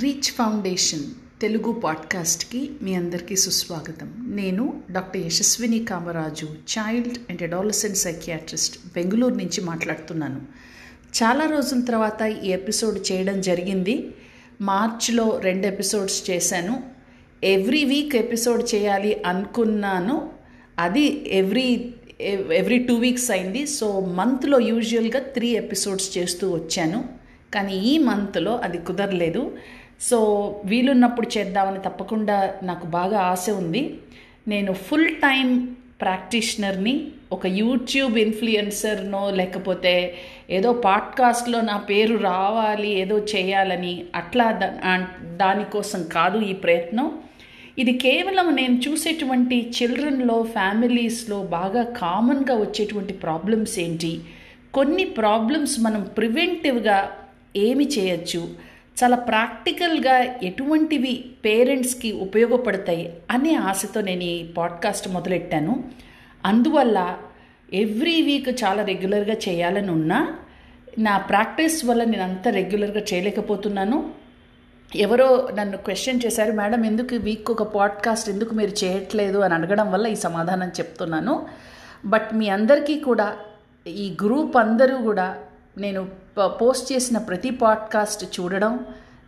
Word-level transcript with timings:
Reach 0.00 0.30
foundation 0.30 1.02
Telugu 1.40 1.72
పాడ్కాస్ట్కి 1.72 2.70
మీ 2.82 2.94
అందరికీ 2.94 3.36
సుస్వాగతం. 3.36 4.34
నేను 4.34 4.82
doctor 4.90 5.26
Yashaswini 5.26 5.84
Kamaraju 5.84 6.44
child 6.44 7.18
and 7.30 7.42
adolescent 7.42 7.96
psychiatrist 7.96 8.78
Bengaluru 8.94 9.34
నుంచి 9.34 9.60
మాట్లాడుతున్నాను. 9.60 10.40
చాలా 11.22 11.50
రోజుల 11.50 11.80
తర్వాత 11.80 12.22
ఈ 12.22 12.48
ఎపిసోడ్ 12.48 13.12
చేయడం 13.12 13.40
జరిగింది. 13.40 14.08
మార్చ్లో 14.60 15.38
రెండు 15.38 15.66
ఎపిసోడ్స్ 15.66 16.30
చేశాను. 16.30 16.82
ఎవ్రీ 17.44 17.84
వీక్ 17.84 18.16
ఎపిసోడ్ 18.16 18.74
చేయాలి 18.74 19.22
అనుకున్నాను. 19.22 20.30
అది 20.78 21.34
ఎవ్రీ 21.38 21.94
ఎవ్రీ 22.52 22.78
టూ 22.78 22.94
వీక్స్ 22.94 23.30
అయింది. 23.30 23.66
సో 23.66 24.00
మంత్లో 24.00 24.60
యూజువల్గా 24.60 25.20
త్రీ 25.20 25.48
ఎపిసోడ్స్ 25.48 26.18
చేస్తూ 26.18 26.50
వచ్చాను. 26.50 27.08
కానీ 27.54 27.80
ఈ 27.80 27.98
మంత్లో 27.98 28.56
అది 28.56 28.78
కుదరలేదు. 28.78 29.58
సో 30.00 30.18
వీలున్నప్పుడు 30.64 31.38
చేద్దామని 31.38 31.78
తప్పకుండా 31.78 32.54
నాకు 32.62 32.86
బాగా 32.86 33.20
ఆశ 33.20 33.50
ఉంది. 33.50 33.98
నేను 34.48 34.72
ఫుల్ 34.72 35.08
టైం 35.08 35.76
ప్రాక్టీషనర్ని 36.00 37.08
ఒక 37.32 37.46
యూట్యూబ్ 37.46 38.18
ఇన్ఫ్లుయెన్సర్నో 38.18 39.30
లేకపోతే 39.30 40.14
ఏదో 40.50 40.72
పాడ్కాస్ట్లో 40.72 41.60
నా 41.60 41.76
పేరు 41.76 42.16
రావాలి 42.16 42.88
ఏదో 42.88 43.18
చేయాలని 43.18 44.04
అట్లా 44.14 44.52
దానికోసం 45.22 46.08
కాదు 46.12 46.38
ఈ 46.38 46.52
ప్రయత్నం. 46.52 47.18
ఇది 47.78 47.92
కేవలం 47.92 48.56
నేను 48.56 48.80
చూసేటువంటి 48.88 49.70
చిల్డ్రన్లో 49.70 50.42
ఫ్యామిలీస్లో 50.42 51.42
బాగా 51.42 51.82
కామన్గా 51.82 52.60
వచ్చేటువంటి 52.60 53.12
ప్రాబ్లమ్స్ 53.12 53.78
ఏంటి? 53.78 54.20
కొన్ని 54.74 55.04
ప్రాబ్లమ్స్ 55.04 55.80
మనం 55.80 56.02
ప్రివెంటివ్గా 56.02 57.10
ఏమి 57.56 57.84
చేయొచ్చు? 57.84 58.69
చాలా 59.02 59.16
ప్రాక్టికల్గా 59.16 60.18
ఎటువంటివి 60.18 61.24
పేరెంట్స్కి 61.44 62.12
ఉపయోగపడతాయి 62.12 63.12
అనే 63.30 63.54
ఆశతో 63.54 64.00
నేను 64.00 64.22
ఈ 64.22 64.46
పాడ్కాస్ట్ 64.52 65.08
మొదలెట్టాను. 65.08 65.84
అందువల్ల 66.44 67.16
ఎవ్రీ 67.72 68.22
వీక్ 68.22 68.48
చాలా 68.48 68.84
రెగ్యులర్గా 68.84 69.34
చేయాలని 69.48 69.90
ఉన్నా 69.90 70.38
నా 70.98 71.18
ప్రాక్టీస్ 71.18 71.84
వల్ల 71.84 72.04
నేను 72.04 72.22
అంత 72.22 72.48
రెగ్యులర్గా 72.48 73.00
చేయలేకపోతున్నాను. 73.00 74.10
ఎవరో 74.96 75.48
నన్ను 75.54 75.76
క్వశ్చన్ 75.76 76.20
చేశారు 76.26 76.52
మేడం 76.52 76.84
ఎందుకు 76.84 77.14
వీక్ 77.14 77.50
ఒక 77.50 77.62
పాడ్కాస్ట్ 77.62 78.28
ఎందుకు 78.28 78.54
మీరు 78.54 78.84
చేయట్లేదు? 78.84 79.38
అని 79.38 79.54
అడగడం 79.54 79.92
వల్ల 79.92 80.06
ఈ 80.06 80.14
సమాధానం 80.14 80.68
చెప్తున్నాను. 80.68 81.46
బట్ 82.06 82.34
మీ 82.34 82.48
అందరికీ 82.48 83.00
కూడా 83.00 83.36
ఈ 83.86 84.16
గ్రూప్ 84.24 84.56
అందరూ 84.56 84.96
కూడా 84.96 85.38
నేను 85.78 86.08
పోస్ట్ 86.46 86.92
చేసిన 86.92 87.18
ప్రతి 87.18 87.50
పాడ్కాస్ట్ 87.50 88.40
చూడడం 88.40 88.80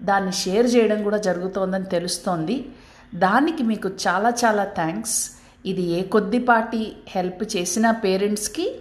దాన్ని 0.03 0.33
షేర్ 0.33 0.77
చేయడం 0.77 1.03
కూడా 1.03 1.17
జరుగుతోందని 1.17 1.85
తెలుస్తోంది. 1.85 2.69
దానికి 3.15 3.63
మీకు 3.63 3.89
చాలా 3.89 4.29
చాలా 4.29 4.65
థ్యాంక్స్. 4.65 5.31
ఇది 5.67 5.83
ఏ 5.83 6.03
కొద్దిపాటి 6.03 6.97
హెల్ప్ 7.09 7.57
చేసిన 7.57 7.91
పేరెంట్స్కి 7.91 8.81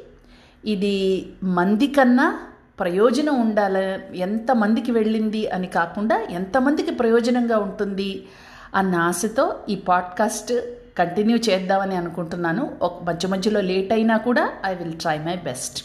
ఇది 0.66 1.32
మంది 1.44 1.88
కన్నా 1.88 2.40
ప్రయోజనం 2.80 3.42
ఉండాల. 3.42 4.00
ఎంతమందికి 4.16 4.92
వెళ్ళింది 4.92 5.50
అని 5.50 5.68
కాకుండా 5.68 6.22
ఎంతమందికి 6.22 6.92
ప్రయోజనంగా 6.92 7.58
ఉంటుంది 7.58 8.28
అన్న 8.76 8.96
ఆశతో 8.96 9.59
ఈ 9.70 9.76
పాడ్కాస్ట్ 9.76 10.54
కంటిన్యూ 10.98 11.38
చేద్దామని 11.38 11.96
అనుకుంటున్నాను. 11.96 12.72
ఒక 12.82 13.04
మధ్య 13.04 13.28
మధ్యలో 13.28 13.62
లేట్ 13.62 13.94
అయినా 13.94 14.18
కూడా 14.18 14.52
I 14.66 14.76
will 14.76 15.00
try 15.00 15.18
my 15.18 15.36
best. 15.36 15.84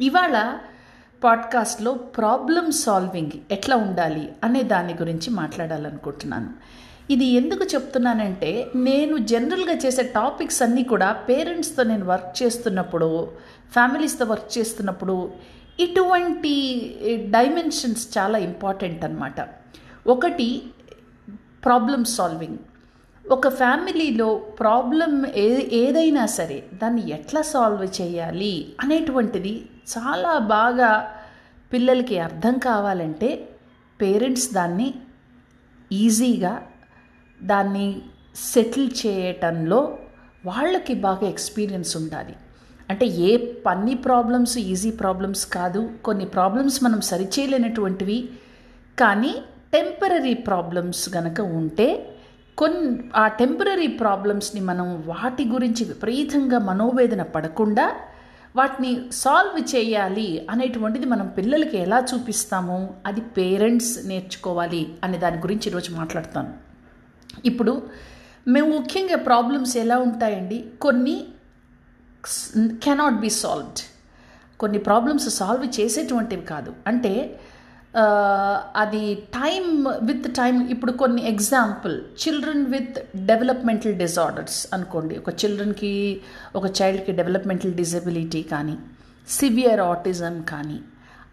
ఇవాళ 0.00 0.58
పాడ్కాస్ట్లో 1.24 1.92
ప్రాబ్లమ్ 1.92 2.72
సాల్వింగ్ 2.72 3.30
ఎట్లా 3.50 3.76
ఉండాలి 3.76 4.32
అనే 4.44 4.62
దాని 4.62 4.92
గురించి 4.94 5.30
మాట్లాడాలనుకుంటున్నాను. 5.30 6.50
ఇది 7.10 7.24
ఎందుకు 7.24 7.64
చెప్తున్నానంటే 7.64 8.66
నేను 8.74 9.16
జనరల్గా 9.16 9.74
చేసే 9.74 10.02
టాపిక్స్ 10.02 10.62
అన్నీ 10.62 10.82
కూడా 10.82 11.12
పేరెంట్స్తో 11.12 11.82
నేను 11.82 12.06
వర్క్ 12.06 12.42
చేస్తున్నప్పుడు 12.42 13.28
ఫ్యామిలీస్తో 13.72 14.24
వర్క్ 14.24 14.58
చేస్తున్నప్పుడు 14.58 15.30
ఇటువంటి 15.80 16.54
డైమెన్షన్స్ 17.30 18.18
చాలా 18.18 18.38
ఇంపార్టెంట్ 18.38 19.04
అనమాట 19.04 19.48
ఒకటి 20.06 20.62
ప్రాబ్లమ్ 21.64 22.04
సాల్వింగ్. 22.04 22.58
ఒక 23.30 23.48
ఫ్యామిలీలో 23.48 24.34
ప్రాబ్లం 24.34 25.26
ఏ 25.26 25.68
ఏదైనా 25.72 26.26
సరే 26.26 26.64
దాన్ని 26.74 27.10
ఎట్లా 27.10 27.42
సాల్వ్ 27.42 28.02
చేయాలి 28.02 28.74
అనేటువంటిది 28.80 29.66
చాలా 29.98 30.38
బాగా 30.38 31.16
పిల్లలకి 31.72 32.18
అర్థం 32.18 32.58
కావాలంటే 32.58 33.48
పేరెంట్స్ 34.00 34.52
దాన్ని 34.52 34.94
ఈజీగా 35.92 36.62
దాన్ని 37.42 38.02
సెటిల్ 38.34 38.90
చేయటంలో 39.06 39.98
వాళ్ళకి 40.46 40.94
బాగా 40.94 41.28
ఎక్స్పీరియన్స్ 41.28 41.96
ఉండాలి. 41.96 42.36
అంటే 42.90 43.06
ఏ 43.06 43.36
పన్ని 43.36 43.94
ప్రాబ్లమ్స్ 43.94 44.58
ఈజీ 44.58 44.90
ప్రాబ్లమ్స్ 44.90 45.46
కాదు. 45.46 45.90
కొన్ని 46.04 46.24
ప్రాబ్లమ్స్ 46.24 46.84
మనం 46.84 47.00
సరిచేయలేనటువంటివి. 47.00 48.28
కానీ 48.98 49.34
టెంపరీ 49.72 50.34
ప్రాబ్లమ్స్ 50.34 51.16
గనక 51.16 51.40
ఉంటే 51.40 52.16
కొన్ని 52.58 53.10
ఆ 53.16 53.28
టెంపరీ 53.28 53.86
ప్రాబ్లమ్స్ని 53.86 54.60
మనం 54.60 55.04
వాటి 55.06 55.44
గురించి 55.44 55.84
విపరీతంగా 55.84 56.58
మనోవేదన 56.58 57.22
పడకుండా 57.22 57.96
వాటిని 58.56 58.90
సాల్వ్ 59.12 59.58
చేయాలి 59.74 60.26
అనేటువంటిది 60.52 61.06
మనం 61.06 61.26
పిల్లలకి 61.36 61.76
ఎలా 61.84 61.98
చూపిస్తామో 62.10 62.78
అది 63.06 63.22
పేరెంట్స్ 63.36 63.92
నేర్చుకోవాలి 64.08 64.82
అనే 65.04 65.18
దాని 65.18 65.38
గురించి 65.44 65.66
ఈరోజు 65.70 65.90
మాట్లాడతాను. 66.00 66.52
ఇప్పుడు 67.50 67.72
మేము 68.54 68.68
ముఖ్యంగా 68.78 69.18
ప్రాబ్లమ్స్ 69.28 69.74
ఎలా 69.84 69.96
ఉంటాయండి? 70.08 70.58
కొన్ని 70.84 71.16
కెనాట్ 72.84 73.20
బి 73.24 73.30
సాల్వ్డ్ 73.42 73.82
కొన్ని 74.60 74.78
ప్రాబ్లమ్స్ 74.88 75.28
సాల్వ్ 75.38 75.64
చేసేటువంటివి 75.80 76.44
కాదు. 76.52 76.72
అంటే 76.86 77.12
అది 78.76 79.14
టైం 79.14 79.86
విత్ 80.02 80.34
టైం 80.34 80.68
ఇప్పుడు 80.68 80.92
కొన్ని 80.92 81.28
example 81.28 82.00
children 82.22 82.66
with 82.66 83.16
developmental 83.16 83.94
disorders 83.94 84.66
అనుకోండి. 84.72 85.18
ఒక 85.18 85.44
చిల్డ్రన్కి 85.44 86.20
ఒక 86.56 86.64
చైల్డ్కి 86.82 87.12
డెవలప్మెంటల్ 87.12 87.74
డిజబిలిటీ 87.74 88.42
కానీ 88.42 88.78
సివియర్ 89.28 89.80
ఆటిజం 89.80 90.42
కానీ 90.42 90.80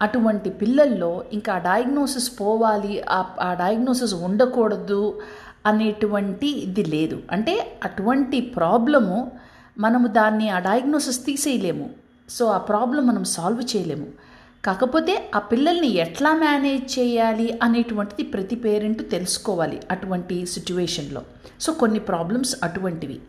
అటువంటి 0.02 0.50
పిల్లల్లో 0.50 1.24
ఇంకా 1.34 1.54
ఆ 1.54 1.58
డయాగ్నోసిస్ 1.58 2.42
పోవాలి 2.42 3.02
ఆ 3.10 3.56
డయాగ్నోసిస్ 3.60 4.14
ఉండకూడదు 4.14 5.22
అనేటువంటి 5.66 6.48
ఇది 6.48 6.84
లేదు. 6.84 7.22
అంటే 7.32 7.80
అటువంటి 7.84 8.42
ప్రాబ్లము 8.42 9.32
మనము 9.78 10.08
దాన్ని 10.08 10.50
ఆ 10.50 10.60
డయాగ్నోసిస్ 10.60 11.26
తీసేయలేము. 11.26 11.90
సో 12.30 12.46
ఆ 12.46 12.58
ప్రాబ్లం 12.58 13.08
మనం 13.08 13.24
సాల్వ్ 13.24 13.78
చేయలేము. 13.78 14.29
కాకపోతే 14.66 15.32
ఆ 15.36 15.40
పిల్లల్ని 15.40 15.88
ఎట్లా 15.88 16.34
మేనేజ్ 16.34 17.00
చేయాలి 17.00 17.60
అనేటువంటిది 17.64 18.24
ప్రతి 18.24 18.56
పేరెంట్ 18.56 19.12
తెలుసుకోవాలి 19.12 19.82
అటువంటి 19.92 20.46
సిచ్యువేషన్లో. 20.46 21.22
సో 21.62 21.74
కొన్ని 21.74 22.00
ప్రాబ్లమ్స్ 22.00 22.56
అటువంటివి. 22.64 23.20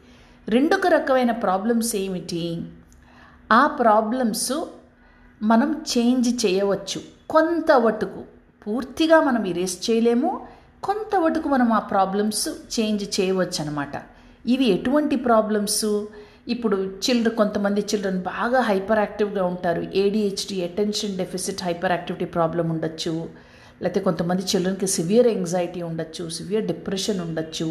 రెండొక 0.48 0.86
రకమైన 0.86 1.30
ప్రాబ్లమ్స్ 1.30 1.96
ఏమిటి? 1.96 2.62
ఆ 3.52 3.66
ప్రాబ్లమ్స్ 3.66 4.52
మనం 5.42 5.84
చేంజ్ 5.92 6.46
చేయవచ్చు. 6.46 7.00
కొంత 7.30 7.72
వటుకు 7.72 8.22
పూర్తిగా 8.66 9.20
మనం 9.20 9.44
ఇరేస్ 9.44 9.90
చేయలేము. 9.90 10.46
కొంత 10.84 11.16
వటుకు 11.16 11.48
మనం 11.48 11.72
ఆ 11.72 11.78
ప్రాబ్లమ్స్ 11.78 12.48
చేంజ్ 12.74 13.20
చేయవచ్చు 13.20 13.64
అనమాట 13.64 13.94
ఇవి 14.46 14.64
ఎటువంటి 14.64 15.16
ప్రాబ్లమ్స్? 15.16 16.06
ఇప్పుడు 16.54 16.76
చిల్డ్రన్ 17.04 17.36
కొంతమంది 17.40 17.80
చిల్డ్రన్ 17.90 18.20
బాగా 18.32 18.60
హైపర్ 18.68 19.00
యాక్టివ్గా 19.04 19.42
ఉంటారు 19.52 19.82
ADHD 20.02 20.56
attention 20.68 21.18
deficit 21.20 21.62
hyperactivity 21.96 22.26
problem 22.36 22.66
ఉండొచ్చు. 22.74 23.14
లేకపోతే 23.82 24.00
కొంతమంది 24.06 24.42
చిల్డ్రన్కి 24.50 24.88
సివియర్ 24.96 25.28
ఎంగ్జైటీ 25.36 25.80
ఉండొచ్చు 25.90 26.24
సివియర్ 26.38 26.66
డిప్రెషన్ 26.72 27.20
ఉండొచ్చు 27.26 27.68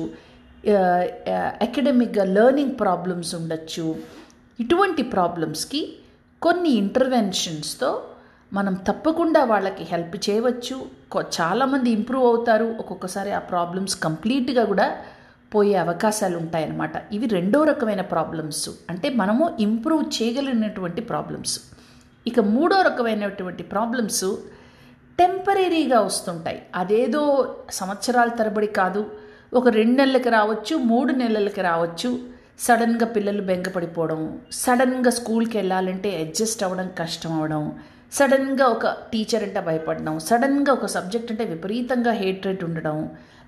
అకాడమిక్గా 1.66 2.24
లెర్నింగ్ 2.38 2.76
ప్రాబ్లమ్స్ 2.84 3.34
ఉండొచ్చు. 3.40 3.86
ఇటువంటి 4.64 5.04
ప్రాబ్లమ్స్కి 5.16 5.82
కొన్ని 6.46 6.72
ఇంటర్వెన్షన్స్తో 6.84 7.92
మనం 8.54 8.74
తప్పకుండా 8.88 9.42
వాళ్ళకి 9.52 9.84
హెల్ప్ 9.92 10.16
చేయవచ్చు. 10.28 10.78
చాలామంది 11.38 11.90
ఇంప్రూవ్ 11.98 12.26
అవుతారు. 12.32 12.68
ఒక్కొక్కసారి 12.82 13.32
ఆ 13.40 13.42
ప్రాబ్లమ్స్ 13.54 13.96
కంప్లీట్గా 14.06 14.64
కూడా 14.72 14.88
పోయే 15.54 15.76
అవకాశాలు 15.76 16.38
ఉంటాయన్నమాట 16.38 16.92
ఇవి 17.12 17.26
రెండో 17.26 17.64
రకమైన 17.64 18.02
ప్రాబ్లమ్స్ 18.02 18.70
అంటే 18.90 19.10
మనము 19.10 19.58
ఇంప్రూవ్ 19.60 20.22
చేయగలిగినటువంటి 20.22 21.02
ప్రాబ్లమ్స్ 21.02 21.60
ఇక 22.28 22.40
మూడో 22.40 22.82
రకమైనటువంటి 22.82 23.64
ప్రాబ్లమ్స్ 23.64 24.26
టెంపరీగా 25.20 26.00
వస్తుంటాయి. 26.00 26.62
అదేదో 26.76 27.54
సంవత్సరాల 27.72 28.30
తరబడి 28.30 28.68
కాదు 28.68 29.12
ఒక 29.54 29.68
రెండు 29.68 29.92
నెలలకి 29.92 30.30
రావచ్చు 30.30 30.78
మూడు 30.78 31.12
నెలలకి 31.12 31.62
రావచ్చు 31.62 32.20
సడన్గా 32.60 33.06
పిల్లలు 33.06 33.42
బెంగపడిపోవడం 33.42 34.40
సడన్గా 34.52 35.12
స్కూల్కి 35.12 35.58
వెళ్ళాలంటే 35.58 36.22
అడ్జస్ట్ 36.22 36.64
అవ్వడం 36.64 36.90
కష్టం 37.00 37.34
అవ్వడం 37.34 37.80
సడన్గా 38.12 38.68
ఒక 38.68 38.88
టీచర్ 39.12 39.44
అంటే 39.44 39.60
భయపడడం 39.60 40.20
సడన్గా 40.20 40.74
ఒక 40.74 40.86
సబ్జెక్ట్ 40.86 41.32
అంటే 41.32 41.46
విపరీతంగా 41.46 42.12
హేట్రేట్ 42.14 42.64
ఉండడం 42.64 42.98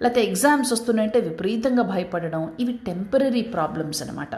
లేకపోతే 0.01 0.23
ఎగ్జామ్స్ 0.23 0.73
వస్తున్నాయంటే 0.73 1.19
విపరీతంగా 1.19 1.81
భయపడడం 1.83 2.53
ఇవి 2.59 2.73
టెంపరీ 2.85 3.41
ప్రాబ్లమ్స్ 3.51 4.01
అనమాట 4.01 4.35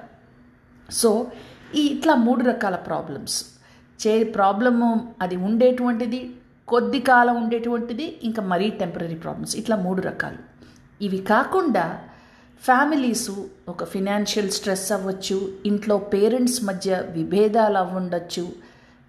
సో 0.90 1.10
ఈ 1.76 1.88
ఇట్లా 1.88 2.16
మూడు 2.20 2.44
రకాల 2.44 2.76
ప్రాబ్లమ్స్ 2.86 3.38
చే 4.00 4.24
ప్రాబ్లము 4.32 4.90
అది 5.22 5.36
ఉండేటువంటిది 5.42 6.20
కొద్ది 6.68 7.00
కాలం 7.02 7.44
ఉండేటువంటిది 7.44 8.20
ఇంకా 8.24 8.42
మరీ 8.44 8.70
టెంపరీ 8.80 9.16
ప్రాబ్లమ్స్ 9.16 9.56
ఇట్లా 9.56 9.76
మూడు 9.76 10.02
రకాలు. 10.02 10.40
ఇవి 11.02 11.18
కాకుండా 11.26 11.86
ఫ్యామిలీస్ 12.64 13.30
ఒక 13.68 13.84
ఫినాన్షియల్ 13.84 14.50
స్ట్రెస్ 14.50 14.92
అవ్వచ్చు 14.92 15.38
ఇంట్లో 15.66 15.98
పేరెంట్స్ 15.98 16.64
మధ్య 16.64 17.04
విభేదాలు 17.12 17.78
అవ్వండొచ్చు 17.78 18.46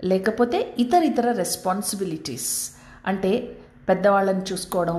లేకపోతే 0.04 0.58
ఇతర 0.78 1.02
ఇతర 1.02 1.26
రెస్పాన్సిబిలిటీస్ 1.32 2.50
అంటే 3.06 3.32
పెద్దవాళ్ళని 3.88 4.42
చూసుకోవడం 4.52 4.98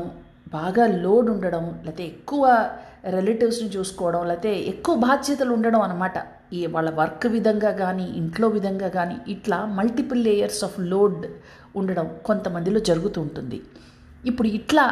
బాగా 0.54 0.88
లోడ్ 1.04 1.30
ఉండడం 1.30 1.66
లేకపోతే 1.86 2.04
ఎక్కువ 2.06 2.44
రిలేటివ్స్ని 3.10 3.70
చూసుకోవడం 3.70 4.22
లేకపోతే 4.28 4.52
ఎక్కువ 4.64 4.96
బాధ్యతలు 4.96 5.52
ఉండడం 5.54 5.82
అనమాట 5.82 6.18
ఈ 6.54 6.66
వాళ్ళ 6.66 6.90
వర్క్ 6.90 7.26
విధంగా 7.26 7.72
కానీ 7.72 8.06
ఇంట్లో 8.16 8.48
విధంగా 8.48 8.90
కానీ 8.90 9.16
ఇట్లా 9.28 9.58
మల్టిపుల్ 9.78 10.22
లేయర్స్ 10.24 10.64
ఆఫ్ 10.64 10.78
లోడ్ 10.92 11.26
ఉండడం 11.76 12.08
కొంతమందిలో 12.26 12.80
జరుగుతూ 12.80 13.22
ఉంటుంది. 13.22 13.58
ఇప్పుడు 14.26 14.48
ఇట్లా 14.60 14.86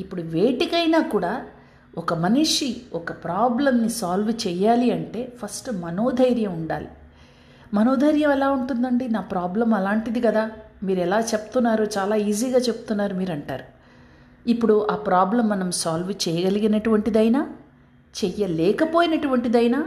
ఇప్పుడు 0.00 0.22
వేటికైనా 0.34 1.00
కూడా 1.14 1.32
ఒక 1.98 2.12
మనిషి 2.14 2.68
ఒక 2.94 3.12
ప్రాబ్లమ్ని 3.24 3.90
సాల్వ్ 3.90 4.32
చేయాలి 4.46 4.88
అంటే 4.90 5.22
ఫస్ట్ 5.42 5.68
మనోధైర్యం 5.84 6.52
ఉండాలి. 6.52 6.88
మనోధైర్యం 7.74 8.30
ఎలా 8.30 8.50
ఉంటుందండి? 8.50 9.08
నా 9.08 9.20
ప్రాబ్లం 9.20 9.74
అలాంటిది 9.74 10.20
కదా. 10.20 10.44
మీరు 10.86 11.00
ఎలా 11.00 11.18
చెప్తున్నారు 11.20 11.84
చాలా 11.96 12.16
ఈజీగా 12.16 12.58
చెప్తున్నారు 12.58 13.14
మీరు 13.14 13.32
అంటారు 13.32 13.66
ఇప్పుడు 14.46 14.86
ఆ 14.90 14.96
ప్రాబ్లం 15.08 15.48
మనం 15.48 15.70
సాల్వ్ 15.70 16.12
చేయగలిగినటువంటిదైనా 16.24 17.40
చెయ్యలేకపోయినటువంటిదైనా 18.14 19.80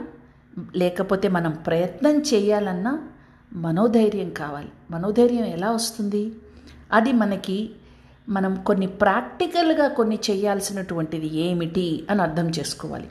లేకపోతే 0.75 1.27
మనం 1.27 1.51
ప్రయత్నం 1.67 2.15
చేయాలన్నా 2.21 2.93
మనోధైర్యం 3.51 4.29
కావాలి. 4.29 4.71
మనోధైర్యం 4.91 5.45
ఎలా 5.45 5.71
వస్తుంది? 5.71 6.23
అది 6.91 7.11
మనకి 7.11 7.57
మనం 8.29 8.53
కొన్ని 8.67 8.87
ప్రాక్టికల్గా 9.01 9.87
కొన్ని 9.87 10.19
చేయాల్సినటువంటిది 10.29 11.27
ఏమిటి 11.47 12.07
అని 12.09 12.21
అర్థం 12.21 12.47
చేసుకోవాలి. 12.49 13.07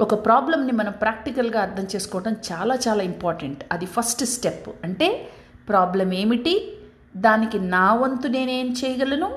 ఒక 0.00 0.14
ప్రాబ్లమ్ని 0.26 0.72
మనం 0.72 0.92
ప్రాక్టికల్గా 0.92 1.60
అర్థం 1.60 1.86
చేసుకోవడం 1.94 2.32
చాలా 2.48 2.74
చాలా 2.88 3.02
ఇంపార్టెంట్ 3.02 3.64
అది 3.72 3.86
ఫస్ట్ 3.86 4.24
స్టెప్ 4.24 4.66
అంటే 4.84 5.28
ప్రాబ్లం 5.68 6.12
ఏమిటి? 6.12 6.72
దానికి 7.16 7.58
నా 7.60 7.94
వంతు 7.94 8.28
నేనేం 8.28 8.68
చేయగలను? 8.72 9.30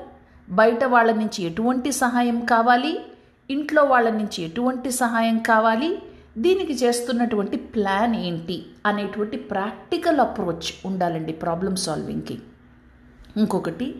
బయట 0.50 0.84
వాళ్ళ 0.84 1.10
నుంచి 1.12 1.40
ఎటువంటి 1.44 1.92
సహాయం 1.92 2.40
కావాలి? 2.44 2.92
ఇంట్లో 3.50 3.84
వాళ్ళ 3.84 4.10
నుంచి 4.10 4.44
ఎటువంటి 4.44 4.90
సహాయం 4.90 5.38
కావాలి? 5.38 5.90
దీనికి 6.38 6.72
చేస్తున్నటువంటి 6.72 7.56
ప్లాన్ 7.56 8.16
ఏంటి? 8.16 8.66
అనేటువంటి 8.86 9.36
ప్రాక్టికల్ 9.36 10.20
అప్రోచ్ 10.20 10.70
ఉండాలండి 10.84 11.32
ప్రాబ్లం 11.32 11.76
సాల్వింగ్కి 11.76 12.38
ఇంకొకటి 13.36 13.94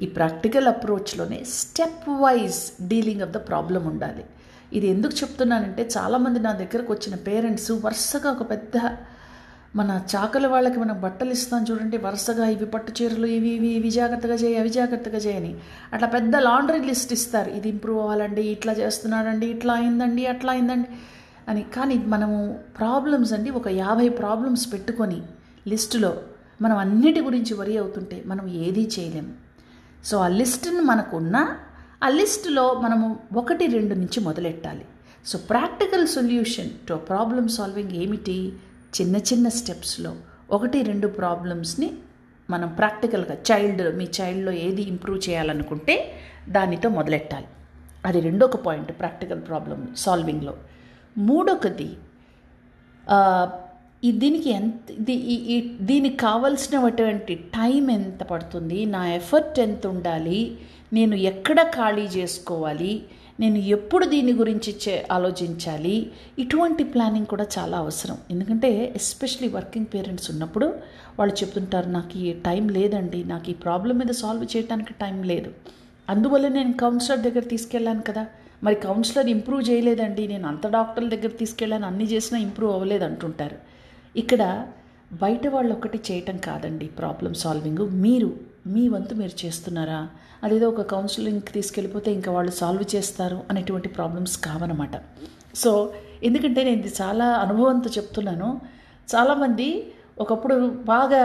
ఈ 0.00 0.06
practical 0.06 0.66
అప్రోచ్లోనే 0.66 1.44
stepwise 2.08 2.88
dealing 2.88 3.22
of 3.22 3.30
the 3.30 3.36
problem 3.36 3.84
ఉండాలి. 3.86 4.24
ఇది 4.72 4.86
ఎందుకు 4.86 5.12
చెప్తున్నానంటే 5.12 5.88
చాలామంది 5.96 6.40
నా 6.40 6.52
దగ్గరకు 6.52 6.92
వచ్చిన 6.92 7.14
పేరెంట్స్ 7.14 7.70
వరుసగా 7.70 8.30
ఒక 8.30 8.50
పెద్ద 8.50 8.76
మన 9.76 10.00
చాకల 10.14 10.46
వాళ్ళకి 10.46 10.78
మనం 10.78 11.00
బట్టలు 11.00 11.30
ఇస్తాం 11.30 11.66
చూడండి 11.70 11.96
వరుసగా 11.96 12.46
ఇవి 12.46 12.64
పట్టు 12.64 13.02
చీరలు 13.02 13.26
ఇవి 13.26 13.48
ఇవి 13.48 13.68
ఇవి 13.68 13.90
జాగ్రత్తగా 13.90 14.34
చేయి 14.34 14.56
అవి 14.56 14.68
జాగ్రత్తగా 14.68 15.18
చేయని 15.18 15.54
అట్లా 15.92 16.08
పెద్ద 16.08 16.36
లాండ్రీ 16.36 16.80
లిస్ట్ 16.80 17.12
ఇస్తారు. 17.12 17.50
ఇది 17.50 17.68
ఇంప్రూవ్ 17.68 18.00
అవ్వాలండి 18.00 18.42
ఇట్లా 18.42 18.72
చేస్తున్నాడండి 18.72 19.46
ఇట్లా 19.46 19.74
అయిందండి 19.74 20.26
అట్లా 20.26 20.52
అయిందండి 20.52 20.88
అని. 21.48 21.62
కానీ 21.62 21.96
మనము 22.06 22.58
ప్రాబ్లమ్స్ 22.78 23.32
అండి 23.32 23.50
ఒక 23.50 23.68
యాభై 23.68 24.08
ప్రాబ్లమ్స్ 24.08 24.72
పెట్టుకొని 24.72 25.22
లిస్టులో 25.68 26.12
మనం 26.62 26.76
అన్నిటి 26.76 27.20
గురించి 27.20 27.54
వరి 27.54 27.76
అవుతుంటే 27.76 28.22
మనం 28.26 28.48
ఏదీ 28.48 28.90
చేయలేము 28.98 29.32
సో 30.04 30.18
ఆ 30.18 30.28
లిస్టును 30.28 30.82
మనకున్న 30.82 31.56
ఆ 32.06 32.08
లిస్టులో 32.08 32.64
మనము 32.82 33.06
ఒకటి 33.36 33.66
రెండు 33.66 33.94
నుంచి 33.94 34.18
మొదలెట్టాలి. 34.20 34.84
So 35.26 35.36
practical 35.38 36.06
solution 36.06 36.68
to 36.88 36.94
problem 36.94 37.48
solving 37.48 37.94
ఏమిటి? 38.02 38.36
చిన్న 38.96 39.16
చిన్న 39.28 39.46
స్టెప్స్లో 39.58 40.12
ఒకటి 40.50 40.82
రెండు 40.82 41.08
ప్రాబ్లమ్స్ని 41.20 41.88
మనం 42.50 42.68
ప్రాక్టికల్గా 42.68 43.36
చైల్డ్ 43.48 43.82
మీ 43.96 44.06
చైల్డ్లో 44.18 44.52
ఏది 44.66 44.82
ఇంప్రూవ్ 44.82 45.18
చేయాలనుకుంటే 45.28 45.96
దానితో 46.48 46.88
మొదలెట్టాలి. 46.88 47.48
అది 48.06 48.20
రెండొక 48.20 48.56
పాయింట్ 48.66 48.92
ప్రాక్టికల్ 49.00 49.42
ప్రాబ్లమ్ 49.48 49.82
సాల్వింగ్లో 49.96 50.54
మూడొకది 51.18 51.90
దీనికి 54.22 54.50
ఎంత 54.50 54.90
ఇది 55.34 55.56
దీనికి 55.80 56.16
కావలసినటువంటి 56.16 57.34
టైం 57.34 57.84
ఎంత 57.90 58.22
పడుతుంది? 58.22 58.78
నా 58.94 59.02
ఎఫర్ట్ 59.14 59.58
ఎంత 59.60 59.84
ఉండాలి? 59.86 60.40
నేను 60.92 61.14
ఎక్కడ 61.14 61.62
ఖాళీ 61.62 62.02
చేసుకోవాలి? 62.02 63.04
నేను 63.40 63.58
ఎప్పుడు 63.58 64.06
దీని 64.06 64.32
గురించి 64.32 64.76
చే 64.88 65.06
ఆలోచించాలి? 65.12 66.10
ఇటువంటి 66.38 66.84
ప్లానింగ్ 66.84 67.26
కూడా 67.26 67.46
చాలా 67.58 67.78
అవసరం. 67.78 68.18
ఎందుకంటే 68.30 68.92
ఎస్పెషలీ 68.96 69.48
వర్కింగ్ 69.48 69.86
పేరెంట్స్ 69.94 70.30
ఉన్నప్పుడు 70.30 70.66
వాళ్ళు 71.18 71.34
చెప్తుంటారు 71.34 71.88
నాకు 71.88 72.18
ఈ 72.18 72.32
టైం 72.32 72.68
లేదండి. 72.68 73.24
నాకు 73.24 73.50
ఈ 73.50 73.54
ప్రాబ్లం 73.54 73.98
మీద 73.98 74.12
సాల్వ్ 74.12 74.56
చేయడానికి 74.56 74.92
టైం 74.92 75.22
లేదు. 75.22 75.52
అందువల్ల 76.08 76.48
నేను 76.48 76.72
కౌన్సిలర్ 76.72 77.20
దగ్గర 77.20 77.40
తీసుకెళ్ళాను 77.40 78.02
కదా. 78.02 78.26
మరి 78.62 78.74
కౌన్సిలర్ 78.74 79.26
ఇంప్రూవ్ 79.26 79.70
చేయలేదండి. 79.70 80.26
నేను 80.26 80.48
అంత 80.48 80.66
డాక్టర్ల 80.66 81.08
దగ్గర 81.08 81.28
తీసుకెళ్ళాను. 81.28 81.86
అన్ని 81.86 82.04
చేసినా 82.04 82.40
ఇంప్రూవ్ 82.40 82.72
అవ్వలేదు 82.72 83.04
అంటుంటారు. 83.04 83.56
ఇక్కడ 84.16 84.66
బయట 85.12 85.46
వాళ్ళు 85.46 85.72
ఒకటి 85.72 86.00
చేయటం 86.10 86.36
కాదండి 86.36 86.86
ప్రాబ్లం 86.86 87.34
సాల్వింగ్. 87.34 87.90
మీరు 87.90 88.36
మీ 88.66 88.88
వంతు 88.88 89.14
మీరు 89.14 89.46
చేస్తున్నారా? 89.46 90.08
అదేదో 90.46 90.68
ఒక 90.68 90.82
కౌన్సిలింగ్కి 90.82 91.52
తీసుకెళ్ళిపోతే 91.52 92.08
ఇంకా 92.12 92.32
వాళ్ళు 92.32 92.52
సాల్వ్ 92.52 92.84
చేస్తారు 92.94 93.38
అనేటువంటి 93.50 93.88
ప్రాబ్లమ్స్ 93.88 94.36
కావనమాట 94.38 94.96
సో 95.54 95.72
ఎందుకంటే 96.22 96.60
నేను 96.64 96.78
ఇది 96.82 96.92
చాలా 97.02 97.26
అనుభవంతో 97.44 97.90
చెప్తున్నాను. 97.98 98.48
చాలామంది 99.14 99.68
ఒకప్పుడు 100.18 100.56
బాగా 100.84 101.22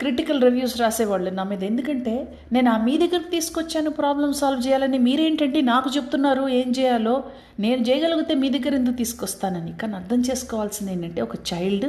క్రిటికల్ 0.00 0.40
రివ్యూస్ 0.42 0.76
రాసేవాళ్ళు 0.80 1.30
నా 1.30 1.42
మీద. 1.44 1.62
ఎందుకంటే 1.64 2.14
నేను 2.52 2.68
ఆ 2.70 2.76
మీ 2.84 2.94
దగ్గరకు 2.98 3.30
తీసుకొచ్చాను 3.30 3.90
ప్రాబ్లం 3.90 4.30
సాల్వ్ 4.32 4.62
చేయాలని. 4.66 4.98
మీరేంటంటే 4.98 5.60
నాకు 5.60 5.90
చెప్తున్నారు 5.96 6.44
ఏం 6.60 6.68
చేయాలో. 6.78 7.24
నేను 7.60 7.82
చేయగలిగితే 7.88 8.34
మీ 8.34 8.48
దగ్గర 8.48 8.74
ఎందుకు 8.74 8.96
తీసుకొస్తానని. 8.96 9.72
కానీ 9.82 9.94
అర్థం 9.94 10.22
చేసుకోవాల్సింది 10.30 10.92
ఏంటంటే 10.92 11.22
ఒక 11.22 11.36
చైల్డ్ 11.52 11.88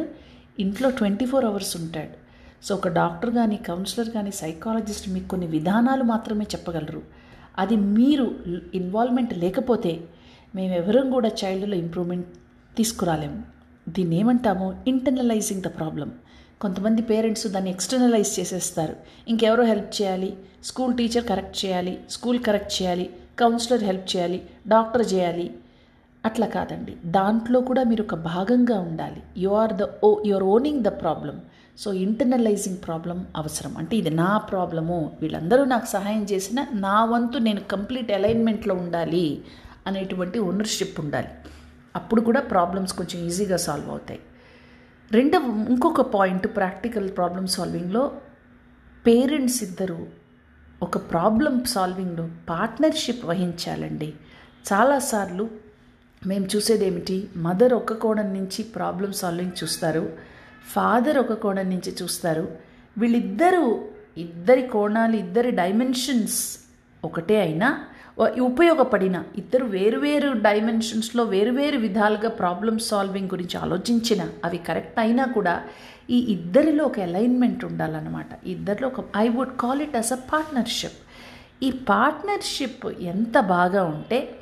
ఇంట్లో 0.60 0.90
ట్వంటీ 0.90 1.26
ఫోర్ 1.26 1.46
అవర్స్ 1.46 1.74
ఉంటాడు. 1.78 2.23
సో 2.64 2.76
ఒక 2.76 2.88
డాక్టర్ 2.88 3.34
కానీ 3.34 3.56
కౌన్సిలర్ 3.56 4.10
కానీ 4.10 4.32
సైకాలజిస్ట్ 4.32 5.10
మీకు 5.10 5.28
కొన్ని 5.28 5.48
విధానాలు 5.48 6.04
మాత్రమే 6.04 6.44
చెప్పగలరు. 6.44 7.02
అది 7.60 7.76
మీరు 7.76 8.36
ఇన్వాల్వ్మెంట్ 8.74 9.38
లేకపోతే 9.38 10.02
మేమెవరం 10.56 11.12
కూడా 11.12 11.30
చైల్డ్లో 11.30 11.76
ఇంప్రూవ్మెంట్ 11.76 12.28
తీసుకురాలేము 12.78 13.44
దీన్ని 13.90 14.16
ఏమంటాము? 14.20 14.84
Internalising 14.88 15.62
the 15.62 15.68
problem. 15.68 16.12
కొంతమంది 16.62 17.02
పేరెంట్స్ 17.02 17.48
దాన్ని 17.48 17.72
ఎక్స్టర్నలైజ్ 17.72 18.40
చేసేస్తారు. 18.40 18.96
ఇంకెవరో 19.28 19.64
హెల్ప్ 19.64 20.02
చేయాలి? 20.02 20.38
స్కూల్ 20.64 20.98
టీచర్ 20.98 21.26
కరెక్ట్ 21.26 21.66
చేయాలి? 21.66 22.00
స్కూల్ 22.10 22.40
కరెక్ట్ 22.40 22.82
చేయాలి? 22.82 23.10
కౌన్సిలర్ 23.40 23.84
హెల్ప్ 23.84 24.16
చేయాలి? 24.16 24.42
డాక్టర్ 24.68 25.14
చేయాలి? 25.14 25.56
అట్లా 26.26 26.48
కాదండి. 26.48 26.96
దాంట్లో 27.06 27.62
కూడా 27.62 27.84
మీరు 27.84 28.04
ఒక 28.04 28.16
భాగంగా 28.16 28.80
ఉండాలి. 28.80 29.24
You 29.38 29.50
are 29.50 29.74
the 29.74 29.84
oh 30.04 30.24
your 30.26 30.44
owning 30.44 30.84
the 30.84 30.88
problem. 30.88 31.42
So 31.78 31.94
internalising 31.94 32.78
problem 32.78 33.28
అవసరం. 33.36 33.78
అంటే 33.78 33.98
ఇది 33.98 34.10
నా 34.10 34.38
ప్రాబ్లము. 34.38 35.18
వీళ్ళందరూ 35.22 35.64
నాకు 35.64 35.86
సహాయం 35.86 36.24
చేసిన 36.24 36.66
నా 36.74 37.06
వంతు 37.06 37.38
నేను 37.38 37.60
కంప్లీట్ 37.60 38.12
అలైన్మెంట్లో 38.12 38.76
ఉండాలి 38.76 39.46
అనేటువంటి 39.88 40.40
ఓనర్షిప్ 40.40 41.00
ఉండాలి. 41.00 41.28
అప్పుడు 41.96 42.22
కూడా 42.22 42.42
ప్రాబ్లమ్స్ 42.42 42.94
కొంచెం 42.94 43.26
ఈజీగా 43.26 43.58
సాల్వ్ 43.58 43.90
అవుతాయి. 43.90 44.20
రెండవ 45.12 45.66
ఇంకొక 45.70 46.02
పాయింట్ 46.02 46.48
ప్రాక్టికల్ 46.56 47.10
ప్రాబ్లమ్ 47.10 47.48
సాల్వింగ్లో 47.48 48.12
పేరెంట్స్ 49.08 49.64
ఇద్దరు 49.64 50.08
ఒక 50.82 50.98
ప్రాబ్లం 50.98 51.64
సాల్వింగ్లో 51.64 52.30
పార్ట్నర్షిప్ 52.50 53.26
వహించాలండి. 53.26 54.14
చాలాసార్లు 54.74 55.50
మేము 56.28 56.46
చూసేది 56.56 56.86
ఏమిటి 56.86 57.30
మదర్ 57.38 57.74
ఒక 57.74 57.94
కోణం 57.94 58.34
నుంచి 58.34 58.64
ప్రాబ్లం 58.64 59.14
సాల్వింగ్ 59.14 59.64
చూస్తారు. 59.64 60.33
ఫాదర్ 60.68 61.18
ఒక 61.18 61.34
కోణం 61.34 61.70
నుంచి 61.70 61.96
చూస్తారు. 62.02 62.58
వీళ్ళిద్దరూ 62.98 63.82
ఇద్దరి 64.18 64.68
కోణాలు 64.68 65.16
ఇద్దరి 65.16 65.52
డైమెన్షన్స్ 65.52 66.58
ఒకటే 67.06 67.42
అయినా 67.42 67.86
ఉపయోగపడిన 68.42 69.24
ఇద్దరు 69.38 69.66
వేరువేరు 69.66 70.34
డైమెన్షన్స్లో 70.34 71.24
వేరువేరు 71.24 71.78
విధాలుగా 71.78 72.30
ప్రాబ్లమ్ 72.30 72.80
సాల్వింగ్ 72.80 73.30
గురించి 73.30 73.58
ఆలోచించిన 73.58 74.30
అవి 74.44 74.58
కరెక్ట్ 74.58 75.00
అయినా 75.00 75.26
కూడా 75.26 75.64
ఈ 76.10 76.18
ఇద్దరిలో 76.20 76.86
ఒక 76.86 77.00
అలైన్మెంట్ 77.00 77.66
ఉండాలన్నమాట. 77.66 78.28
ఇద్దరిలో 78.46 78.88
ఒక 78.88 79.06
I 79.18 79.28
would 79.28 79.58
call 79.60 79.82
it 79.82 79.96
as 79.96 80.14
a 80.14 80.16
partnership. 80.16 81.00
ఈ 81.64 81.72
పార్ట్నర్షిప్ 81.72 82.86
ఎంత 82.86 83.40
బాగా 83.40 83.84
ఉంటే 83.84 84.36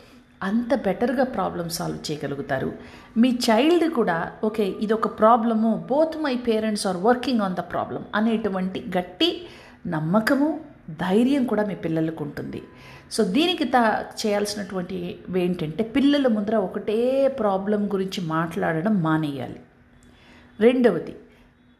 అంత 0.43 0.75
బెటర్గా 0.75 1.23
ప్రాబ్లమ్ 1.23 1.69
సాల్వ్ 1.69 2.11
చేయగలుగుతారు. 2.11 2.73
మీ 3.17 3.39
చైల్డ్ 3.49 3.93
కూడా 3.93 4.31
ఓకే 4.43 4.65
ఇది 4.81 4.93
ఒక 4.93 5.19
problem 5.19 5.87
both 5.89 6.17
my 6.17 6.35
parents 6.35 6.87
are 6.87 6.97
working 6.97 7.41
on 7.41 7.55
the 7.55 7.59
problem 7.59 8.05
అనేటువంటి 8.15 8.91
గట్టి 8.97 9.47
నమ్మకము 9.87 10.59
ధైర్యం 10.89 11.45
కూడా 11.45 11.65
మీ 11.65 11.75
పిల్లలకు 11.75 12.23
ఉంటుంది. 12.23 12.61
సో 13.11 13.23
దీనికి 13.23 13.63
తా 13.63 14.05
చేయాల్సినటువంటి 14.25 15.19
ఏంటంటే 15.37 15.83
పిల్లల 15.83 16.27
ముందర 16.27 16.55
ఒకటే 16.55 17.27
ప్రాబ్లం 17.27 17.93
గురించి 17.93 18.21
మాట్లాడడం 18.25 19.01
మానేయాలి. 19.01 19.59
రెండవది 20.59 21.15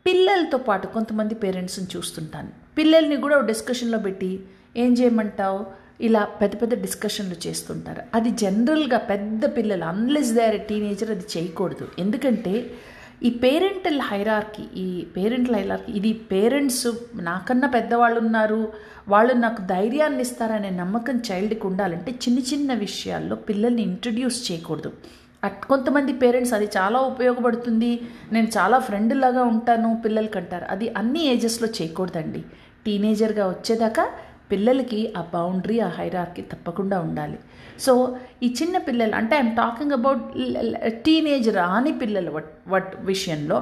పిల్లలతో 0.06 0.58
పాటు 0.58 0.88
కొంతమంది 0.88 1.36
పేరెంట్స్ని 1.36 1.88
చూస్తుంటాను. 1.98 2.50
పిల్లల్ని 2.78 3.18
కూడా 3.18 3.42
డిస్కషన్లో 3.42 4.00
పెట్టి 4.00 4.44
ఏం 4.78 4.94
చేయమంటావు? 4.94 5.81
ఇలా 6.02 6.22
పెద్ద 6.42 6.62
పెద్ద 6.62 6.74
డిస్కషన్లు 6.82 7.36
చేస్తుంటారు. 7.48 8.02
అది 8.16 8.32
జనరల్గా 8.32 8.98
పెద్ద 9.12 9.46
పిల్లలు 9.58 9.84
అన్లెస్ 9.84 10.32
దే 10.32 10.44
ఆర్ 10.46 10.60
టీనేజర్ 10.70 11.12
అది 11.12 11.26
చేయకూడదు. 11.34 11.88
ఎందుకంటే 12.00 12.54
ఈ 13.24 13.30
పేరెంటల్ 13.30 14.00
హైరార్కి 14.02 14.64
ఈ 14.84 15.06
పేరెంటల్ 15.18 15.56
హైరార్కి 15.56 15.92
ఇది 15.98 16.14
పేరెంట్స్ 16.14 16.88
నాకన్నా 17.16 17.68
పెద్దవాళ్ళు 17.68 18.20
ఉన్నారు 18.20 18.62
వాళ్ళు 19.08 19.34
నాకు 19.34 19.62
ధైర్యాన్ని 19.62 20.22
ఇస్తారనే 20.22 20.70
నమ్మకం 20.70 21.18
చైల్డ్కి 21.18 21.68
ఉండాలంటే 21.68 22.12
చిన్న 22.24 22.40
చిన్న 22.40 22.74
విషయాల్లో 22.86 23.36
పిల్లల్ని 23.36 23.82
ఇంట్రడ్యూస్ 23.82 24.52
చేయకూడదు. 24.52 24.92
అట్ 25.44 25.62
కొంతమంది 25.66 26.14
పేరెంట్స్ 26.14 26.54
అది 26.54 26.68
చాలా 26.78 27.00
ఉపయోగపడుతుంది 27.12 27.92
నేను 28.32 28.48
చాలా 28.48 28.80
ఫ్రెండ్ 28.80 29.14
లాగా 29.16 29.44
ఉంటాను 29.44 30.02
పిల్లలకి 30.06 30.38
అంటారు 30.38 30.66
అది 30.70 30.90
అన్ని 30.98 31.24
ఏజెస్లో 31.34 31.70
చేయకూడదండి. 31.82 32.42
టీనేజర్గా 32.86 33.48
వచ్చేదాకా 33.48 34.06
పిల్లలకి 34.52 35.14
ఆ 35.18 35.22
బౌండరీ 35.34 35.80
ఆ 35.80 35.88
హైరార్కి 35.88 36.42
తప్పకుండా 36.42 37.00
ఉండాలి. 37.00 37.40
సో 37.80 37.94
ఈ 38.44 38.56
చిన్న 38.60 38.78
పిల్లలు 38.78 39.16
అంటే 39.16 39.36
ఐఎమ్ 39.36 39.56
టాకింగ్ 39.56 39.92
అబౌట్ 39.92 40.24
టీనేజ్ 41.06 41.50
రాని 41.56 41.92
పిల్లలు 41.92 42.32
వట్ 42.32 42.54
వట్ 42.68 42.94
విషయంలో 43.00 43.58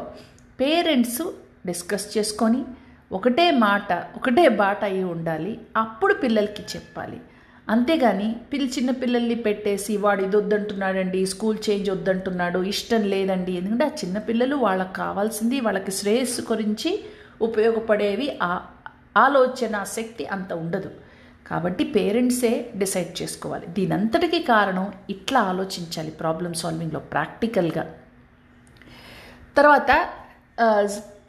పేరెంట్స్ 0.61 1.21
డిస్కస్ 1.67 2.17
చేసుకొని 2.17 2.61
ఒకటే 3.11 3.51
మాట 3.51 3.91
ఒకటే 4.15 4.45
బాట 4.61 4.83
అయి 4.83 5.03
ఉండాలి. 5.03 5.59
అప్పుడు 5.77 6.13
పిల్లలకి 6.13 6.63
చెప్పాలి. 6.75 7.19
అంతేగాని 7.69 8.35
పిల్ల 8.53 8.67
చిన్న 8.67 8.91
పిల్లల్ని 8.91 9.35
పెట్టేసి 9.35 9.97
వాడు 9.97 10.21
ఇది 10.23 10.37
వద్దంటున్నాడండి 10.37 11.25
స్కూల్ 11.25 11.57
చేంజ్ 11.69 11.89
వద్దంటున్నాడు 11.89 12.59
ఇష్టం 12.63 13.01
లేదండి. 13.03 13.51
ఎందుకంటే 13.51 13.85
ఆ 13.85 13.93
చిన్నపిల్లలు 14.01 14.55
వాళ్ళకి 14.55 14.93
కావాల్సింది 14.93 15.59
వాళ్ళకి 15.59 15.91
శ్రేయస్సు 15.91 16.43
గురించి 16.51 16.91
ఉపయోగపడేవి 17.41 18.27
ఆ 18.43 18.51
ఆలోచన 19.15 19.75
శక్తి 19.95 20.25
అంత 20.35 20.51
ఉండదు. 20.63 20.91
కాబట్టి 21.47 21.83
పేరెంట్సే 21.95 22.51
డిసైడ్ 22.75 23.11
చేసుకోవాలి. 23.21 23.67
దీనంతటికీ 23.77 24.39
కారణం 24.43 24.85
ఇట్లా 25.09 25.39
ఆలోచించాలి 25.51 26.11
ప్రాబ్లమ్ 26.11 26.53
సాల్వింగ్లో 26.53 27.01
ప్రాక్టికల్గా. 27.13 27.85
తర్వాత 29.57 29.91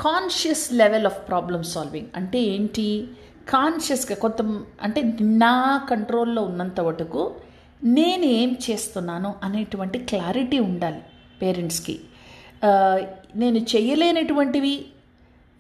conscious 0.05 0.67
level 0.73 1.07
of 1.07 1.21
problem 1.29 1.65
solving 1.65 2.11
అంటే 2.17 2.39
ఏంటి? 2.55 2.87
కాన్షియస్గా 3.49 4.17
కొంత 4.17 4.41
అంటే 4.83 5.01
నా 5.45 5.55
కంట్రోల్లో 5.91 6.43
ఉన్నంత 6.43 6.81
వరకు 6.81 7.23
నేను 7.85 8.25
ఏం 8.41 8.51
చేస్తున్నాను 8.67 9.31
అనేటువంటి 9.43 9.99
క్లారిటీ 10.11 10.59
ఉండాలి 10.59 11.03
పేరెంట్స్కి. 11.43 11.97
నేను 13.37 13.59
చేయలేనటువంటివి 13.73 14.75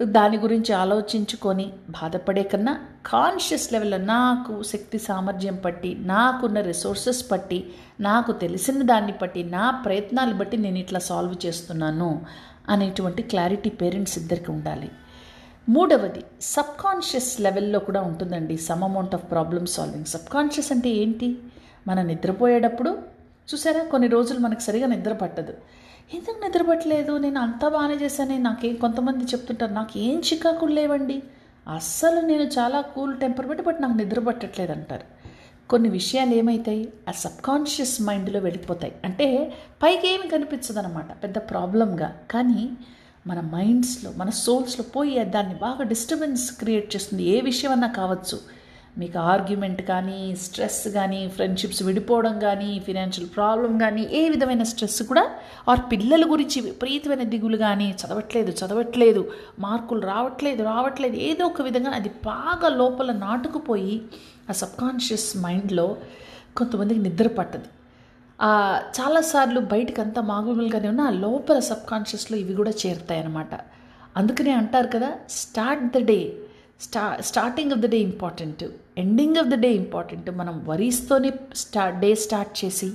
దాని 0.05 0.37
గురించి 0.37 0.73
ఆలోచించుకొని 0.73 1.73
బాధపడే 1.91 2.43
కన్నా 2.43 2.79
కాన్షియస్ 3.07 3.73
లెవెల్లో 3.73 3.97
నాకు 3.97 4.63
శక్తి 4.63 4.99
సామర్థ్యం 4.99 5.57
పట్టి 5.57 5.97
నాకున్న 6.01 6.61
రిసోర్సెస్ 6.61 7.31
పట్టి 7.31 7.67
నాకు 8.01 8.33
తెలిసిన 8.33 8.83
దాన్ని 8.83 9.15
బట్టి 9.23 9.45
నా 9.45 9.71
ప్రయత్నాలు 9.71 10.35
బట్టి 10.35 10.57
నేను 10.57 10.79
ఇట్లా 10.79 11.01
సాల్వ్ 11.01 11.47
చేస్తున్నాను 11.47 12.23
అనేటువంటి 12.69 13.23
క్లారిటీ 13.23 13.71
పేరెంట్స్ 13.71 14.19
ఇద్దరికి 14.19 14.51
ఉండాలి. 14.51 14.91
మూడవది 15.69 16.25
సబ్కాన్షియస్ 16.43 17.41
లెవెల్లో 17.41 17.79
కూడా 17.79 18.01
ఉంటుందండి 18.01 18.57
some 18.57 18.85
amount 18.85 19.15
of 19.15 19.31
problem 19.31 19.67
solving 19.67 20.05
subconscious 20.05 20.73
అంటే 20.73 20.89
ఏంటి? 20.89 21.39
మనం 21.89 22.07
నిద్రపోయేటప్పుడు 22.07 22.99
చూసారా? 23.55 23.83
కొన్ని 23.83 24.09
రోజులు 24.09 24.39
మనకు 24.39 24.61
సరిగా 24.61 24.87
నిద్ర 24.87 25.13
పట్టదు. 25.13 25.55
ఎందుకు 26.15 26.45
నిద్ర 26.45 26.63
పట్టలేదు? 26.63 27.19
నేను 27.19 27.41
అంతా 27.41 27.69
బాగానే 27.69 27.95
చేశాను. 27.95 28.39
నాకేం 28.39 28.77
కొంతమంది 28.77 29.25
చెప్తుంటారు 29.25 29.73
నాకు 29.73 29.99
ఏం 29.99 30.21
చికాకులు 30.21 30.75
లేవండి. 30.75 31.23
అస్సలు 31.75 32.21
నేను 32.21 32.43
చాలా 32.43 32.81
కూల్ 32.81 33.21
టెంపర్ 33.21 33.49
పెట్టి 33.49 33.65
బట్ 33.65 33.83
నాకు 33.83 33.93
నిద్ర 33.93 34.21
పట్టట్లేదు 34.21 34.73
అంటారు. 34.73 35.21
కొన్ని 35.69 35.89
విషయాలు 35.89 36.35
ఏమవుతాయి 36.35 36.93
ఆ 37.09 37.13
సబ్కాన్షియస్ 37.13 38.03
మైండ్లో 38.03 38.41
వెళ్ళిపోతాయి. 38.41 38.93
అంటే 39.05 39.55
పైకి 39.83 40.15
ఏమి 40.15 40.29
కనిపించదు 40.29 40.79
అనమాట 40.79 41.23
పెద్ద 41.23 41.39
ప్రాబ్లంగా 41.39 42.17
కానీ 42.31 42.71
మన 43.27 43.41
మైండ్స్లో 43.41 44.13
మన 44.17 44.31
సోల్స్లో 44.31 44.85
పోయి 44.97 45.25
దాన్ని 45.25 45.55
బాగా 45.55 45.83
డిస్టర్బెన్స్ 45.83 46.53
క్రియేట్ 46.53 46.97
చేస్తుంది 46.97 47.23
ఏ 47.23 47.41
విషయం 47.41 47.73
అన్నా 47.73 47.89
కావచ్చు. 47.89 48.60
మీకు 48.99 49.19
ఆర్గ్యుమెంట్ 49.19 49.83
కానీ 49.83 50.37
స్ట్రెస్ 50.43 50.89
కానీ 50.89 51.29
ఫ్రెండ్షిప్స్ 51.29 51.83
విడిపోవడం 51.83 52.39
కానీ 52.39 52.83
ఫినాన్షియల్ 52.87 53.31
ప్రాబ్లం 53.37 53.79
కానీ 53.79 54.09
ఏ 54.13 54.29
విధమైన 54.29 54.63
స్ట్రెస్ 54.63 55.03
కూడా 55.03 55.31
ఆర్ 55.69 55.81
పిల్లల 55.93 56.33
గురించి 56.33 56.61
విపరీతమైన 56.61 57.23
దిగులు 57.23 57.57
కానీ 57.57 57.97
చదవట్లేదు 58.07 58.51
చదవట్లేదు 58.51 59.31
మార్కులు 59.59 60.01
రావట్లేదు 60.01 60.63
రావట్లేదు 60.63 61.17
ఏదో 61.17 61.47
ఒక 61.47 61.63
విధంగా 61.63 61.91
అది 61.91 62.09
బాగా 62.09 62.69
లోపల 62.69 63.13
నాటుకుపోయి 63.13 64.03
ఆ 64.51 64.53
సబ్కాన్షియస్ 64.53 65.37
మైండ్లో 65.37 65.97
కొంతమందికి 66.57 67.01
నిద్ర 67.01 67.29
పట్టదు. 67.29 67.65
చాలాసార్లు 69.01 69.61
బయటకు 69.61 70.01
అంతా 70.01 70.23
మామూలుగానే 70.23 70.89
ఉన్న 70.89 71.01
ఆ 71.01 71.11
లోపల 71.11 71.59
సబ్కాన్షియస్లో 71.59 72.39
ఇవి 72.39 72.55
కూడా 72.55 72.71
చేరుతాయి 72.71 73.21
అన్నమాట 73.21 73.49
అందుకనే 74.17 74.51
అంటారు 74.51 74.87
కదా 74.87 75.13
start 75.31 75.99
the 75.99 76.07
day 76.07 76.37
sta 76.81 77.17
starting 77.21 77.73
of 77.73 77.81
the 77.81 77.91
day 77.91 77.99
important 77.99 78.65
ending 78.99 79.37
of 79.37 79.47
the 79.47 79.55
day 79.55 79.73
important 79.73 80.31
మనం 80.31 80.65
వరీస్తోనే 80.67 81.33
స్టా 81.55 81.91
డే 81.91 82.15
స్టార్ట్ 82.15 82.65
చేసి 82.65 82.93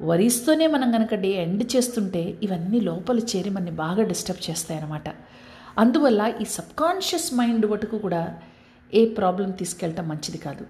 వరీస్తోనే 0.00 0.66
మనం 0.66 0.92
కనుక 0.92 1.14
డే 1.14 1.28
ఎండ్ 1.28 1.76
చేస్తుంటే 1.76 2.38
ఇవన్నీ 2.42 2.80
లోపల 2.80 3.18
చేరి 3.18 3.50
మనని 3.50 3.70
బాగా 3.70 4.02
డిస్టర్బ్ 4.02 4.50
చేస్తాయన్నమాట. 4.50 5.08
అందువల్ల 5.78 6.32
ఈ 6.42 6.44
సబ్కాన్షియస్ 6.44 7.34
మైండ్ 7.34 7.66
వటుకు 7.66 7.98
కూడా 7.98 8.38
ఏ 8.94 9.08
ప్రాబ్లం 9.08 9.50
తీసుకెళ్ళటం 9.50 10.08
మంచిది 10.08 10.38
కాదు. 10.38 10.66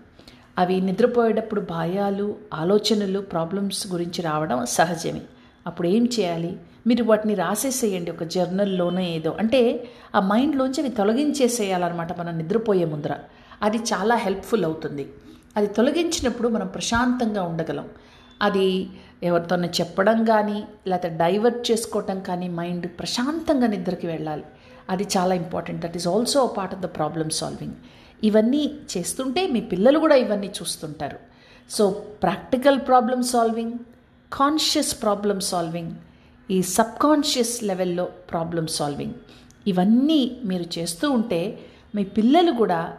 అవి 0.59 0.81
నిద్రపోయేటప్పుడు 0.81 1.61
భయాలు 1.61 2.37
ఆలోచనలు 2.55 3.21
ప్రాబ్లమ్స్ 3.21 3.93
గురించి 3.93 4.23
రావడం 4.23 4.67
సహజమే. 4.67 5.23
అప్పుడు 5.67 5.89
ఏం 5.89 6.09
చేయాలి? 6.21 6.57
మీరు 6.87 7.05
వాటిని 7.05 7.35
రాసేసేయండి 7.35 8.11
ఒక 8.11 8.23
జర్నల్లోనే 8.23 9.17
ఏదో. 9.17 9.37
అంటే 9.39 9.89
ఆ 10.15 10.21
మైండ్లోంచి 10.21 10.81
అవి 10.81 10.89
తొలగించేసేయాలన్నమాట 10.89 12.19
మనం 12.19 12.39
నిద్రపోయే 12.39 12.85
ముందర. 12.85 13.15
అది 13.63 13.77
చాలా 13.77 14.15
హెల్ప్ఫుల్ 14.15 14.65
అవుతుంది. 14.65 15.13
అది 15.57 15.67
తొలగించినప్పుడు 15.67 16.49
మనం 16.49 16.67
ప్రశాంతంగా 16.67 17.43
ఉండగలం. 17.43 17.89
అది 18.43 18.91
ఎవరితోనో 19.23 19.69
చెప్పడం 19.69 20.25
కానీ 20.25 20.65
లేకపోతే 20.87 21.17
డైవర్ట్ 21.17 21.71
చేసుకోవటం 21.71 22.21
కానీ 22.21 22.49
మైండ్ 22.49 22.87
ప్రశాంతంగా 22.87 23.67
నిద్రకి 23.67 24.07
వెళ్ళాలి. 24.07 24.45
అది 24.91 25.09
చాలా 25.17 25.35
important. 25.35 25.87
That 25.87 25.97
is 25.97 26.09
also 26.09 26.47
part 26.47 26.75
of 26.75 26.83
the 26.83 26.87
problem 26.87 27.31
solving. 27.31 27.73
ఇవన్నీ 28.25 28.75
చేస్తుంటే 28.97 29.47
మీ 29.47 29.61
పిల్లలు 29.61 29.99
కూడా 29.99 30.15
ఇవన్నీ 30.15 30.47
చూస్తుంటారు. 30.47 31.19
So 31.71 31.91
practical 32.23 32.79
problem 32.79 33.23
solving 33.23 33.73
conscious 34.33 35.03
problem 35.03 35.41
solving 35.41 35.93
ఈ 36.51 36.63
సబ్కాన్షియస్ 36.63 37.65
లెవెల్లో 37.65 38.05
ప్రాబ్లమ్ 38.05 38.67
సాల్వింగ్ 38.67 39.15
ఇవన్నీ 39.67 40.37
మీరు 40.45 40.79
చేస్తూ 40.79 41.11
ఉంటే 41.11 41.59
మీ 41.95 42.05
పిల్లలు 42.05 42.53
కూడా 42.53 42.97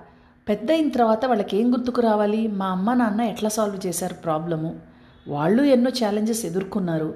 పెద్ద 0.50 0.72
అయిన 0.72 0.90
తర్వాత 0.90 1.26
వాళ్ళకి 1.26 1.58
ఏం 1.58 1.74
గుర్తుకు 1.74 2.02
రావాలి? 2.02 2.48
మా 2.48 2.66
అమ్మ 2.66 2.94
నాన్న 2.94 3.22
ఎట్లా 3.22 3.50
సాల్వ్ 3.50 3.88
చేశారు 3.88 4.14
ప్రాబ్లము 4.14 4.80
వాళ్ళు 5.28 5.64
ఎన్నో 5.64 5.92
ఛాలెంజెస్ 5.92 6.46
ఎదుర్కొన్నారు. 6.46 7.16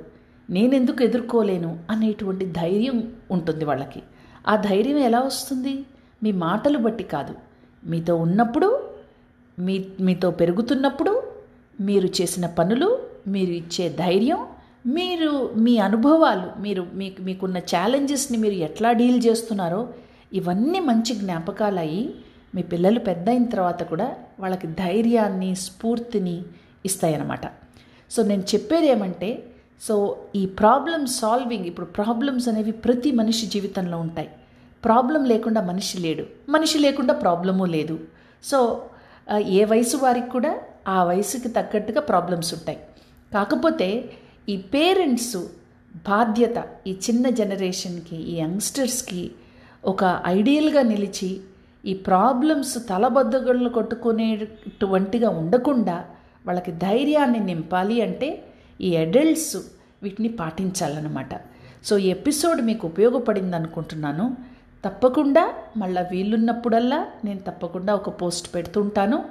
నేనెందుకు 0.50 1.04
ఎదుర్కోలేను? 1.04 1.80
అనేటువంటి 1.90 2.46
ధైర్యం 2.46 3.14
ఉంటుంది 3.32 3.66
వాళ్ళకి. 3.66 4.04
ఆ 4.48 4.56
ధైర్యం 4.56 4.98
ఎలా 4.98 5.20
వస్తుంది? 5.20 5.86
మీ 6.24 6.32
మాటలు 6.32 6.78
బట్టి 6.78 7.04
కాదు. 7.04 7.36
మీతో 7.86 8.16
ఉన్నప్పుడు 8.16 8.90
మీ 9.60 9.86
మీతో 10.02 10.32
పెరుగుతున్నప్పుడు 10.32 11.24
మీరు 11.82 12.08
చేసిన 12.22 12.46
పనులు 12.46 12.97
మీరు 13.28 13.52
ఇచ్చే 13.52 13.90
ధైర్యం 13.90 14.42
మీరు 14.88 15.54
మీ 15.56 15.78
అనుభవాలు 15.78 16.62
మీరు 16.62 16.88
మీకు 16.94 17.22
మీకున్న 17.22 17.58
ఛాలెంజెస్ని 17.58 18.38
మీరు 18.38 18.54
ఎట్లా 18.54 18.92
డీల్ 18.92 19.24
చేస్తున్నారో 19.26 19.90
ఇవన్నీ 20.34 20.80
మంచి 20.80 21.16
జ్ఞాపకాలు 21.16 21.80
అయ్యి 21.80 22.16
మీ 22.56 22.64
పిల్లలు 22.64 23.00
పెద్ద 23.00 23.30
అయిన 23.30 23.46
తర్వాత 23.46 23.84
కూడా 23.84 24.16
వాళ్ళకి 24.40 24.68
ధైర్యాన్ని 24.68 25.56
స్ఫూర్తిని 25.56 26.44
ఇస్తాయన్నమాట. 26.86 27.46
సో 28.12 28.24
నేను 28.24 28.42
చెప్పేది 28.42 28.88
ఏమంటే 28.88 29.44
సో 29.82 30.18
ఈ 30.36 30.46
ప్రాబ్లమ్ 30.46 31.08
సాల్వింగ్ 31.08 31.66
ఇప్పుడు 31.66 31.86
ప్రాబ్లమ్స్ 31.86 32.48
అనేవి 32.48 32.72
ప్రతి 32.72 33.12
మనిషి 33.12 33.46
జీవితంలో 33.46 34.00
ఉంటాయి. 34.00 34.30
ప్రాబ్లం 34.86 35.24
లేకుండా 35.24 35.62
మనిషి 35.62 35.98
లేడు. 35.98 36.26
మనిషి 36.50 36.78
లేకుండా 36.78 37.14
ప్రాబ్లము 37.14 37.66
లేదు. 37.66 38.00
సో 38.44 38.86
ఏ 39.40 39.66
వయసు 39.66 39.98
వారికి 39.98 40.30
కూడా 40.30 40.58
ఆ 40.88 41.04
వయసుకి 41.04 41.50
తగ్గట్టుగా 41.50 42.02
ప్రాబ్లమ్స్ 42.02 42.54
ఉంటాయి. 42.54 42.80
కాకపోతే 43.34 44.10
ఈ 44.50 44.58
పేరెంట్స్ 44.58 45.38
బాధ్యత 46.08 46.58
ఈ 46.88 46.92
చిన్న 47.06 47.30
జనరేషన్కి 47.30 48.16
ఈ 48.16 48.36
యంగ్స్టర్స్కి 48.36 49.32
ఒక 49.84 50.22
ఐడియల్గా 50.26 50.82
నిలిచి 50.82 51.42
ఈ 51.86 51.94
ప్రాబ్లమ్స్ 51.94 52.88
తలబద్దగళ్ళు 52.90 53.70
కొట్టుకునేటువంటిగా 53.70 55.30
ఉండకుండా 55.30 56.06
వాళ్ళకి 56.46 56.72
ధైర్యాన్ని 56.72 57.40
నింపాలి 57.40 58.02
అంటే 58.02 58.44
ఈ 58.82 58.98
అడల్ట్స్ 58.98 59.58
వీటిని 60.04 60.30
పాటించాలన్నమాట. 60.30 61.34
సో 61.86 61.98
ఈ 61.98 62.08
ఎపిసోడ్ 62.08 62.62
మీకు 62.62 62.88
ఉపయోగపడింది 62.88 63.56
అనుకుంటున్నాను 63.56 64.26
తప్పకుండా 64.86 65.54
మళ్ళీ 65.78 66.02
వీలున్నప్పుడల్లా 66.12 67.08
నేను 67.26 67.40
తప్పకుండా 67.40 67.96
ఒక 67.96 68.22
post 68.22 68.56
పెడుతుంటాను 68.56 69.26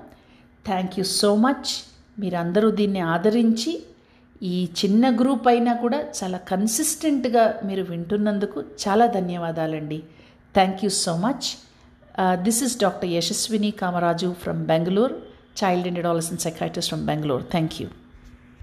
thank 0.66 0.98
you 0.98 1.04
so 1.04 1.36
much. 1.36 1.70
మీరందరూ 2.18 2.70
దీన్ని 2.70 3.00
ఆదరించి 3.14 3.72
ఈ 4.42 4.68
చిన్న 4.78 5.04
గ్రూప్ 5.20 5.46
అయినా 5.48 5.72
కూడా 5.74 5.98
చాలా 6.18 6.38
కన్సిస్టెంట్గా 6.38 7.44
మీరు 7.64 7.82
వింటున్నందుకు 7.82 8.60
చాలా 8.84 9.06
ధన్యవాదాలండి. 9.06 9.98
Thank 10.54 10.82
you 10.84 10.90
so 11.04 11.14
much 11.16 11.46
this 12.46 12.62
is 12.62 12.74
doctor 12.80 13.10
Yashaswini 13.10 13.70
Kamaraju 13.82 14.30
from 14.42 14.66
Bengaluru 14.66 15.16
child 15.60 15.86
and 15.86 15.98
adolescent 15.98 16.44
psychiatrist 16.46 16.90
from 16.92 17.06
Bengaluru 17.06 17.44
thank 17.54 17.76
you 17.82 17.88